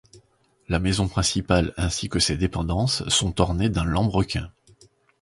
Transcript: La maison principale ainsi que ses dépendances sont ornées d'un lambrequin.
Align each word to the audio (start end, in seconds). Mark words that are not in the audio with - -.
La 0.67 0.79
maison 0.79 1.07
principale 1.07 1.75
ainsi 1.77 2.09
que 2.09 2.17
ses 2.17 2.35
dépendances 2.35 3.07
sont 3.07 3.39
ornées 3.39 3.69
d'un 3.69 3.85
lambrequin. 3.85 4.51